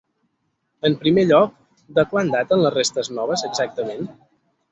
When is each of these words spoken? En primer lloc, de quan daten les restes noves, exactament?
En 0.87 0.95
primer 1.03 1.25
lloc, 1.31 1.51
de 1.99 2.05
quan 2.13 2.33
daten 2.37 2.63
les 2.65 2.75
restes 2.79 3.13
noves, 3.19 3.47
exactament? 3.51 4.09